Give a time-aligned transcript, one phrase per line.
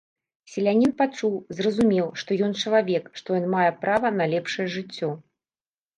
[0.51, 5.09] Селянін пачуў, зразумеў, што ён чалавек, што ён мае права на лепшае жыццё.